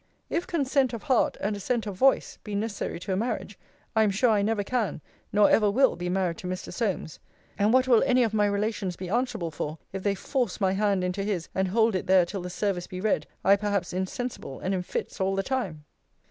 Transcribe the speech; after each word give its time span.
If 0.31 0.47
consent 0.47 0.93
of 0.93 1.03
heart, 1.03 1.37
and 1.41 1.55
assent 1.55 1.85
of 1.85 1.93
voice, 1.95 2.39
be 2.43 2.55
necessary 2.55 2.99
to 3.01 3.13
a 3.13 3.15
marriage, 3.15 3.59
I 3.95 4.01
am 4.01 4.09
sure 4.09 4.31
I 4.31 4.41
never 4.41 4.63
can, 4.63 4.99
nor 5.31 5.47
ever 5.47 5.69
will, 5.69 5.95
be 5.95 6.09
married 6.09 6.39
to 6.39 6.47
Mr. 6.47 6.73
Solmes. 6.73 7.19
And 7.55 7.71
what 7.71 7.87
will 7.87 8.01
any 8.07 8.23
of 8.23 8.33
my 8.33 8.47
relations 8.47 8.95
be 8.95 9.09
answerable 9.11 9.51
for, 9.51 9.77
if 9.93 10.01
they 10.01 10.15
force 10.15 10.59
my 10.59 10.71
hand 10.71 11.03
into 11.03 11.21
his, 11.21 11.49
and 11.53 11.67
hold 11.67 11.93
it 11.93 12.07
there 12.07 12.25
till 12.25 12.41
the 12.41 12.49
service 12.49 12.87
be 12.87 12.99
read; 12.99 13.27
I 13.45 13.55
perhaps 13.55 13.93
insensible, 13.93 14.59
and 14.59 14.73
in 14.73 14.81
fits, 14.81 15.21
all 15.21 15.35
the 15.35 15.43
time! 15.43 15.85